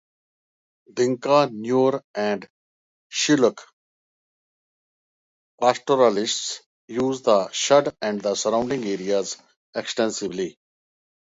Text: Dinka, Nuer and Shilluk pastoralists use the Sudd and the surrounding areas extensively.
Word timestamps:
Dinka, 0.99 1.41
Nuer 1.65 2.01
and 2.15 2.49
Shilluk 3.11 3.59
pastoralists 5.61 6.63
use 6.87 7.21
the 7.21 7.49
Sudd 7.51 7.95
and 8.01 8.19
the 8.19 8.33
surrounding 8.33 8.83
areas 8.83 9.37
extensively. 9.75 10.57